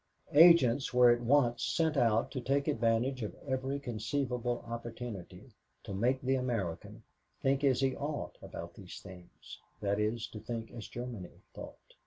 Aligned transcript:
Agents 0.33 0.91
were 0.95 1.11
at 1.11 1.21
once 1.21 1.61
sent 1.63 1.95
out 1.95 2.31
to 2.31 2.41
take 2.41 2.67
advantage 2.67 3.21
of 3.21 3.35
every 3.47 3.79
conceivable 3.79 4.65
opportunity 4.67 5.51
to 5.83 5.93
make 5.93 6.19
the 6.23 6.33
American 6.33 7.03
think 7.39 7.63
as 7.63 7.81
he 7.81 7.95
ought 7.95 8.35
about 8.41 8.73
these 8.73 8.99
things 8.99 9.59
that 9.79 9.99
is, 9.99 10.25
to 10.29 10.39
think 10.39 10.71
as 10.71 10.87
Germany 10.87 11.43
thought. 11.53 11.93